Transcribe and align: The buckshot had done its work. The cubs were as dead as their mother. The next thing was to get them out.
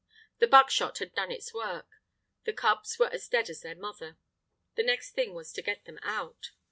The 0.39 0.47
buckshot 0.47 0.97
had 0.97 1.13
done 1.13 1.31
its 1.31 1.53
work. 1.53 1.87
The 2.45 2.53
cubs 2.53 2.97
were 2.97 3.09
as 3.09 3.27
dead 3.27 3.51
as 3.51 3.61
their 3.61 3.75
mother. 3.75 4.17
The 4.73 4.81
next 4.81 5.11
thing 5.11 5.35
was 5.35 5.53
to 5.53 5.61
get 5.61 5.85
them 5.85 5.99
out. 6.01 6.49